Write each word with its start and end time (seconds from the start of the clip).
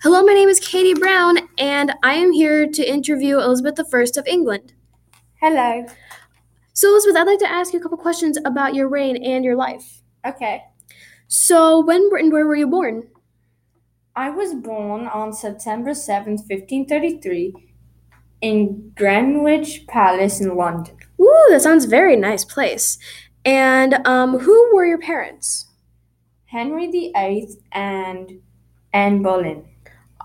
Hello, 0.00 0.22
my 0.22 0.32
name 0.32 0.48
is 0.48 0.60
Katie 0.60 0.94
Brown, 0.94 1.38
and 1.58 1.92
I 2.04 2.14
am 2.14 2.30
here 2.30 2.68
to 2.68 2.88
interview 2.88 3.40
Elizabeth 3.40 3.80
I 3.92 4.02
of 4.16 4.28
England. 4.28 4.72
Hello. 5.40 5.86
So, 6.72 6.90
Elizabeth, 6.90 7.16
I'd 7.16 7.26
like 7.26 7.40
to 7.40 7.50
ask 7.50 7.72
you 7.72 7.80
a 7.80 7.82
couple 7.82 7.98
questions 7.98 8.38
about 8.44 8.76
your 8.76 8.88
reign 8.88 9.16
and 9.16 9.44
your 9.44 9.56
life. 9.56 10.02
Okay. 10.24 10.62
So, 11.26 11.84
when 11.84 12.10
and 12.12 12.32
where 12.32 12.46
were 12.46 12.54
you 12.54 12.68
born? 12.68 13.08
I 14.14 14.30
was 14.30 14.54
born 14.54 15.08
on 15.08 15.32
September 15.32 15.90
7th, 15.90 16.46
1533, 16.46 17.54
in 18.42 18.92
Greenwich 18.94 19.84
Palace 19.88 20.40
in 20.40 20.56
London. 20.56 20.96
Ooh, 21.20 21.46
that 21.50 21.62
sounds 21.62 21.86
very 21.86 22.14
nice 22.14 22.44
place. 22.44 22.98
And 23.44 23.94
um, 24.06 24.38
who 24.38 24.76
were 24.76 24.86
your 24.86 25.00
parents? 25.00 25.66
Henry 26.44 26.86
VIII 26.86 27.48
and 27.72 28.40
Anne 28.92 29.24
Boleyn. 29.24 29.64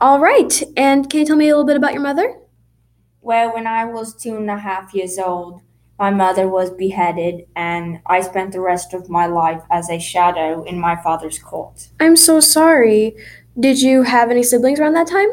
All 0.04 0.20
right. 0.20 0.62
And 0.76 1.10
can 1.10 1.22
you 1.22 1.26
tell 1.26 1.38
me 1.38 1.48
a 1.48 1.54
little 1.54 1.66
bit 1.66 1.78
about 1.78 1.94
your 1.94 2.02
mother? 2.02 2.38
Well, 3.22 3.54
when 3.54 3.66
I 3.66 3.86
was 3.86 4.14
two 4.14 4.36
and 4.36 4.50
a 4.50 4.58
half 4.58 4.94
years 4.94 5.18
old, 5.18 5.62
my 5.98 6.10
mother 6.10 6.50
was 6.50 6.72
beheaded, 6.72 7.48
and 7.56 8.02
I 8.06 8.20
spent 8.20 8.52
the 8.52 8.60
rest 8.60 8.94
of 8.94 9.10
my 9.10 9.28
life 9.28 9.64
as 9.72 9.90
a 9.90 10.00
shadow 10.00 10.64
in 10.64 10.78
my 10.78 11.02
father's 11.02 11.40
court. 11.40 11.88
I'm 12.02 12.18
so 12.18 12.42
sorry. 12.42 13.16
Did 13.58 13.82
you 13.82 14.04
have 14.04 14.30
any 14.30 14.44
siblings 14.44 14.78
around 14.78 14.96
that 14.96 15.08
time? 15.08 15.30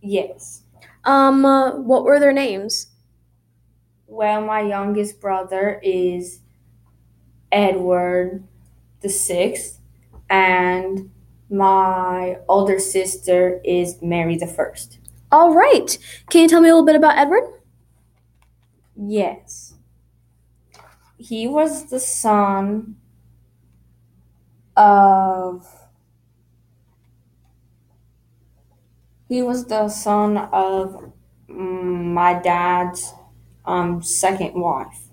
Yes. 0.00 0.62
Um, 1.04 1.44
uh, 1.44 1.72
what 1.72 2.04
were 2.04 2.18
their 2.18 2.32
names? 2.32 2.86
Well, 4.06 4.40
my 4.40 4.62
youngest 4.62 5.20
brother 5.20 5.78
is 5.84 6.40
Edward 7.52 8.44
the 9.02 9.10
Sixth, 9.10 9.78
and 10.30 11.10
my 11.50 12.38
older 12.48 12.78
sister 12.78 13.60
is 13.64 14.00
Mary 14.00 14.36
the 14.36 14.46
First. 14.46 14.98
All 15.32 15.54
right. 15.54 15.98
Can 16.28 16.42
you 16.42 16.48
tell 16.48 16.60
me 16.60 16.68
a 16.68 16.72
little 16.72 16.86
bit 16.86 16.96
about 16.96 17.18
Edward? 17.18 17.44
Yes. 18.96 19.74
He 21.18 21.46
was 21.46 21.90
the 21.90 22.00
son 22.00 22.96
of. 24.76 25.66
He 29.28 29.42
was 29.42 29.66
the 29.66 29.88
son 29.88 30.36
of 30.36 31.12
my 31.46 32.34
dad's 32.34 33.12
um, 33.64 34.02
second 34.02 34.54
wife. 34.60 35.08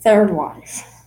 Third 0.00 0.30
wife. 0.30 1.01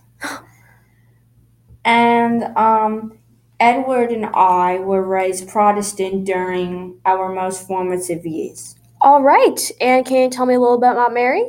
And 1.86 2.42
um, 2.58 3.16
Edward 3.60 4.10
and 4.10 4.26
I 4.26 4.78
were 4.80 5.02
raised 5.02 5.48
Protestant 5.48 6.26
during 6.26 7.00
our 7.06 7.32
most 7.32 7.66
formative 7.66 8.26
years. 8.26 8.74
All 9.00 9.22
right. 9.22 9.70
And 9.80 10.04
can 10.04 10.22
you 10.24 10.30
tell 10.30 10.46
me 10.46 10.54
a 10.54 10.60
little 10.60 10.80
bit 10.80 10.90
about 10.90 11.14
Mary? 11.14 11.48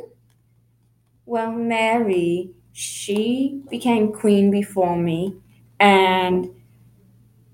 Well, 1.26 1.50
Mary, 1.50 2.52
she 2.72 3.60
became 3.68 4.12
queen 4.12 4.50
before 4.50 4.96
me, 4.96 5.36
and 5.80 6.48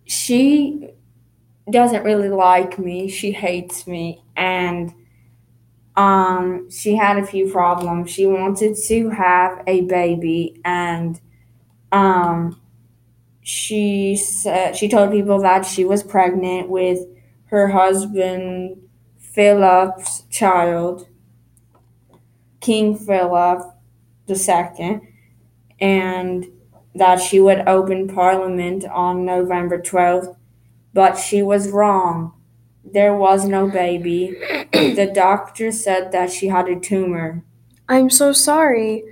she 0.05 0.91
doesn't 1.71 2.05
really 2.05 2.29
like 2.29 2.79
me. 2.79 3.09
She 3.09 3.33
hates 3.33 3.87
me, 3.87 4.23
and 4.37 4.93
um, 5.97 6.71
she 6.71 6.95
had 6.95 7.17
a 7.17 7.27
few 7.27 7.51
problems. 7.51 8.11
She 8.11 8.27
wanted 8.27 8.77
to 8.87 9.09
have 9.09 9.63
a 9.67 9.81
baby, 9.81 10.61
and 10.65 11.19
um, 11.91 12.61
she 13.45 14.17
said 14.17 14.75
she 14.75 14.89
told 14.89 15.13
people 15.13 15.39
that 15.43 15.67
she 15.67 15.85
was 15.85 16.03
pregnant 16.03 16.71
with 16.71 17.01
her 17.49 17.69
husband 17.69 18.81
Philip's 19.19 20.23
child, 20.31 21.07
King 22.61 22.97
Philip 22.97 23.63
II, 24.31 25.01
and 25.79 26.47
that 26.95 27.21
she 27.21 27.39
would 27.39 27.69
open 27.69 28.09
Parliament 28.09 28.87
on 28.87 29.27
November 29.27 29.79
12th, 29.79 30.35
but 30.95 31.17
she 31.17 31.43
was 31.43 31.69
wrong. 31.69 32.33
There 32.83 33.15
was 33.15 33.45
no 33.45 33.69
baby. 33.69 34.39
the 34.73 35.11
doctor 35.13 35.71
said 35.71 36.13
that 36.13 36.33
she 36.33 36.47
had 36.47 36.67
a 36.69 36.81
tumor. 36.81 37.45
I'm 37.91 38.09
so 38.09 38.33
sorry. 38.33 39.05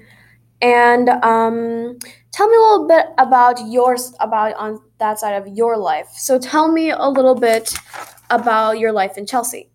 And 0.63 1.09
um, 1.09 1.99
tell 2.31 2.49
me 2.49 2.57
a 2.57 2.61
little 2.61 2.87
bit 2.89 3.07
about 3.19 3.61
yours, 3.67 4.15
about 4.21 4.55
on 4.55 4.81
that 4.99 5.19
side 5.19 5.35
of 5.35 5.49
your 5.49 5.77
life. 5.77 6.09
So 6.15 6.39
tell 6.39 6.71
me 6.71 6.91
a 6.91 7.09
little 7.09 7.35
bit 7.35 7.75
about 8.31 8.79
your 8.79 8.93
life 8.93 9.19
in 9.19 9.27
Chelsea. 9.27 9.73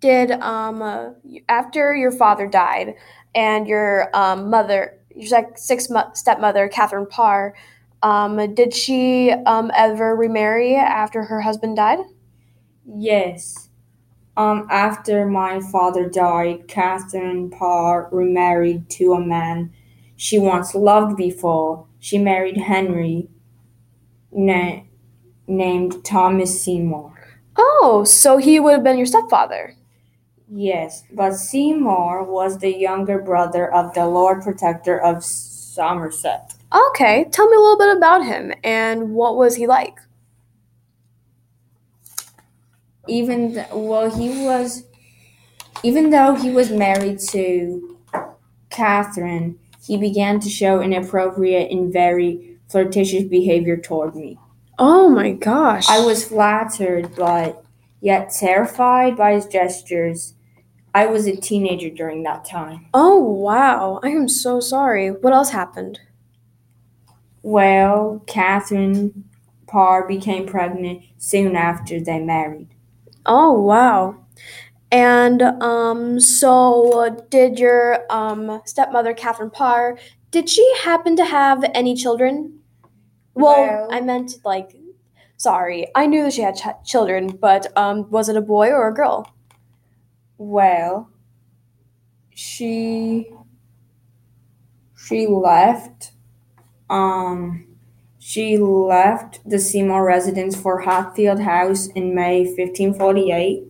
did 0.00 0.30
um 0.30 0.82
uh, 0.82 1.10
after 1.48 1.94
your 1.94 2.12
father 2.12 2.46
died 2.46 2.94
and 3.34 3.66
your 3.66 4.10
um, 4.14 4.50
mother 4.50 4.98
your 5.14 5.42
six 5.56 5.88
stepmother 6.14 6.68
catherine 6.68 7.06
parr 7.06 7.54
um, 8.02 8.54
did 8.54 8.74
she 8.74 9.30
um, 9.46 9.70
ever 9.74 10.14
remarry 10.14 10.76
after 10.76 11.22
her 11.24 11.40
husband 11.40 11.76
died 11.76 11.98
yes 12.96 13.65
Um, 14.36 14.66
after 14.70 15.26
my 15.26 15.60
father 15.60 16.08
died 16.08 16.68
catherine 16.68 17.50
parr 17.50 18.08
remarried 18.12 18.90
to 18.90 19.14
a 19.14 19.20
man 19.20 19.72
she 20.14 20.38
once 20.38 20.74
loved 20.74 21.16
before 21.16 21.86
she 21.98 22.18
married 22.18 22.58
henry 22.58 23.28
na- 24.30 24.80
named 25.46 26.04
thomas 26.04 26.62
seymour 26.62 27.14
oh 27.56 28.04
so 28.04 28.36
he 28.36 28.60
would 28.60 28.74
have 28.74 28.84
been 28.84 28.98
your 28.98 29.06
stepfather 29.06 29.74
Yes, 30.48 31.02
but 31.12 31.34
Seymour 31.34 32.22
was 32.22 32.58
the 32.58 32.72
younger 32.72 33.20
brother 33.20 33.72
of 33.72 33.94
the 33.94 34.06
Lord 34.06 34.42
Protector 34.42 35.00
of 35.00 35.24
Somerset. 35.24 36.54
Okay, 36.72 37.26
tell 37.32 37.48
me 37.48 37.56
a 37.56 37.60
little 37.60 37.78
bit 37.78 37.96
about 37.96 38.24
him 38.24 38.52
and 38.62 39.12
what 39.12 39.36
was 39.36 39.56
he 39.56 39.66
like? 39.66 39.98
Even 43.08 43.54
th- 43.54 43.68
well, 43.72 44.10
he 44.10 44.44
was, 44.44 44.84
even 45.82 46.10
though 46.10 46.34
he 46.34 46.50
was 46.50 46.70
married 46.70 47.20
to 47.30 47.98
Catherine, 48.70 49.58
he 49.84 49.96
began 49.96 50.40
to 50.40 50.48
show 50.48 50.80
inappropriate 50.80 51.70
and 51.70 51.92
very 51.92 52.58
flirtatious 52.68 53.24
behavior 53.24 53.76
toward 53.76 54.16
me. 54.16 54.38
Oh 54.78 55.08
my 55.08 55.32
gosh! 55.32 55.88
I 55.88 56.00
was 56.04 56.24
flattered, 56.24 57.14
but 57.16 57.64
yet 58.00 58.30
terrified 58.30 59.16
by 59.16 59.32
his 59.34 59.46
gestures 59.46 60.34
I 60.96 61.04
was 61.04 61.26
a 61.26 61.36
teenager 61.36 61.90
during 61.90 62.22
that 62.22 62.46
time. 62.46 62.86
Oh, 62.94 63.18
wow. 63.22 64.00
I 64.02 64.08
am 64.08 64.28
so 64.28 64.60
sorry. 64.60 65.10
What 65.10 65.34
else 65.34 65.50
happened? 65.50 66.00
Well, 67.42 68.22
Catherine 68.26 69.24
Parr 69.66 70.08
became 70.08 70.46
pregnant 70.46 71.02
soon 71.18 71.54
after 71.54 72.00
they 72.00 72.18
married. 72.18 72.68
Oh, 73.26 73.52
wow. 73.60 74.16
And 74.92 75.42
um, 75.42 76.20
so, 76.20 77.26
did 77.30 77.58
your 77.58 78.00
um, 78.12 78.62
stepmother, 78.64 79.14
Catherine 79.14 79.50
Parr, 79.50 79.98
did 80.30 80.48
she 80.48 80.74
happen 80.82 81.16
to 81.16 81.24
have 81.24 81.64
any 81.74 81.94
children? 81.94 82.60
Well, 83.34 83.62
well 83.62 83.88
I 83.92 84.00
meant 84.00 84.34
like, 84.44 84.76
sorry, 85.36 85.88
I 85.94 86.06
knew 86.06 86.24
that 86.24 86.34
she 86.34 86.42
had 86.42 86.56
ch- 86.56 86.86
children, 86.90 87.28
but 87.28 87.76
um, 87.76 88.10
was 88.10 88.28
it 88.28 88.36
a 88.36 88.42
boy 88.42 88.70
or 88.70 88.88
a 88.88 88.94
girl? 88.94 89.32
Well, 90.38 91.10
she 92.34 93.26
she 94.96 95.26
left 95.26 96.12
um 96.90 97.75
she 98.28 98.58
left 98.58 99.38
the 99.48 99.56
Seymour 99.56 100.04
residence 100.04 100.56
for 100.60 100.80
Hatfield 100.80 101.38
House 101.38 101.86
in 101.86 102.12
May 102.12 102.40
1548 102.40 103.62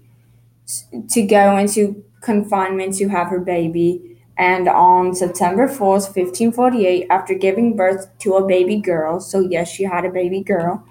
to 1.11 1.23
go 1.27 1.59
into 1.59 2.03
confinement 2.23 2.95
to 2.95 3.09
have 3.09 3.29
her 3.29 3.39
baby. 3.39 4.17
And 4.39 4.67
on 4.67 5.15
September 5.15 5.69
4th, 5.69 6.09
1548, 6.17 7.07
after 7.11 7.35
giving 7.35 7.77
birth 7.77 8.09
to 8.21 8.37
a 8.37 8.47
baby 8.47 8.77
girl, 8.77 9.21
so 9.21 9.41
yes, 9.41 9.69
she 9.69 9.85
had 9.85 10.07
a 10.07 10.11
baby 10.11 10.43
girl, 10.43 10.87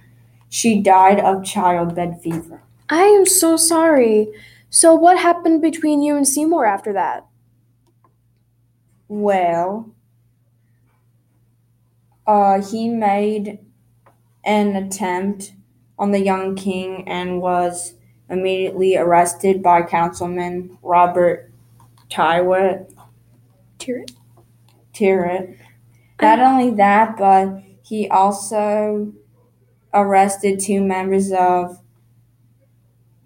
she 0.47 0.79
died 0.79 1.19
of 1.19 1.43
childbed 1.43 2.21
fever. 2.21 2.61
I 2.87 3.05
am 3.05 3.25
so 3.25 3.57
sorry. 3.57 4.27
So, 4.69 4.93
what 4.93 5.17
happened 5.17 5.63
between 5.63 6.03
you 6.03 6.15
and 6.15 6.27
Seymour 6.27 6.67
after 6.67 6.93
that? 6.93 7.25
Well, 9.07 9.94
uh, 12.27 12.61
he 12.61 12.89
made 12.89 13.59
an 14.43 14.75
attempt 14.75 15.53
on 15.97 16.11
the 16.11 16.19
young 16.21 16.55
king 16.55 17.07
and 17.07 17.41
was 17.41 17.95
immediately 18.29 18.97
arrested 18.97 19.61
by 19.61 19.81
Councilman 19.81 20.77
Robert 20.81 21.51
Tyrwhitt. 22.09 22.91
Tyrwhitt. 23.79 24.11
Tyrwhitt. 24.93 25.57
Not 26.21 26.39
only 26.39 26.71
that, 26.71 27.17
but 27.17 27.61
he 27.83 28.07
also 28.09 29.13
arrested 29.93 30.59
two 30.59 30.81
members 30.81 31.31
of 31.31 31.79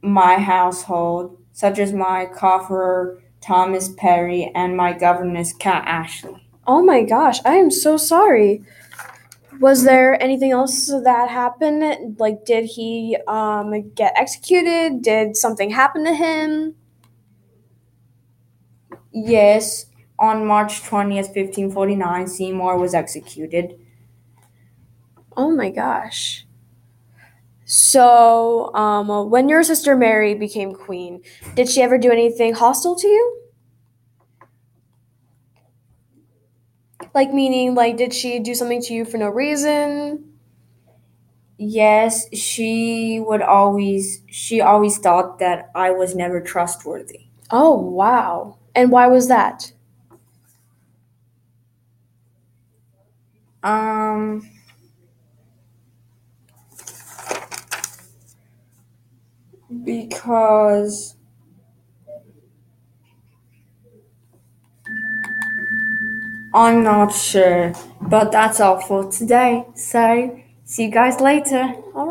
my 0.02 0.38
household, 0.38 1.38
such 1.52 1.80
as 1.80 1.94
my 1.94 2.26
cofferer 2.26 3.22
Thomas 3.42 3.90
Perry 3.90 4.52
and 4.56 4.76
my 4.76 4.94
governess 4.94 5.54
Kat 5.54 5.84
Ashley. 5.86 6.46
Oh 6.68 6.84
my 6.84 7.04
gosh, 7.04 7.40
I 7.46 7.56
am 7.56 7.72
so 7.72 7.98
sorry. 7.98 8.64
Was 9.60 9.84
there 9.84 10.22
anything 10.24 10.52
else 10.52 10.88
that 10.88 11.30
happened? 11.30 12.18
Like, 12.20 12.46
did 12.46 12.66
he 12.66 13.18
um, 13.28 13.90
get 13.92 14.14
executed? 14.16 15.02
Did 15.02 15.36
something 15.36 15.70
happen 15.72 16.06
to 16.06 16.14
him? 16.14 16.76
Yes, 19.12 19.86
on 20.18 20.48
March 20.48 20.82
20th, 20.82 21.72
1549, 21.72 22.26
Seymour 22.28 22.78
was 22.80 22.96
executed. 22.96 23.78
Oh 25.36 25.50
my 25.50 25.72
gosh. 25.72 26.46
So, 27.66 28.74
um, 28.74 29.30
when 29.30 29.48
your 29.48 29.62
sister 29.64 29.96
Mary 29.96 30.34
became 30.34 30.74
queen, 30.74 31.22
did 31.56 31.70
she 31.70 31.82
ever 31.82 31.98
do 32.00 32.12
anything 32.12 32.54
hostile 32.54 32.96
to 32.96 33.08
you? 33.08 33.39
Like, 37.14 37.34
meaning, 37.34 37.76
like, 37.76 37.98
did 37.98 38.14
she 38.14 38.40
do 38.40 38.54
something 38.56 38.82
to 38.84 38.94
you 38.94 39.06
for 39.06 39.18
no 39.18 39.30
reason? 39.30 40.26
Yes, 41.58 42.34
she 42.34 43.20
would 43.20 43.42
always 43.42 44.22
she 44.28 44.62
always 44.62 44.98
thought 44.98 45.40
that 45.40 45.70
I 45.76 45.92
was 45.92 46.16
never 46.16 46.40
trustworthy. 46.40 47.26
Oh, 47.52 47.76
wow. 47.76 48.58
And 48.76 48.92
why 48.92 49.08
was 49.08 49.28
that? 49.28 49.74
Um 53.64 54.42
because 59.84 61.16
I'm 66.54 66.84
not 66.84 67.14
sure, 67.14 67.74
but 68.02 68.32
that's 68.32 68.60
all 68.60 68.82
for 68.82 69.12
today. 69.12 69.66
So, 69.76 70.40
see 70.66 70.86
you 70.86 70.92
guys 70.92 71.20
later. 71.22 71.76
All 71.94 72.09